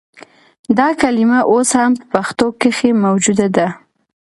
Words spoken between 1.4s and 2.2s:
اوس هم په